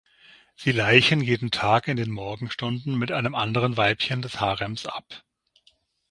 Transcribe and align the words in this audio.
Sie 0.55 0.71
laichen 0.71 1.21
jeden 1.21 1.51
Tag 1.51 1.87
in 1.87 1.95
den 1.95 2.09
Morgenstunden 2.09 2.95
mit 2.97 3.11
einem 3.11 3.35
anderen 3.35 3.77
Weibchen 3.77 4.23
des 4.23 4.39
Harems 4.39 4.87
ab. 4.87 5.23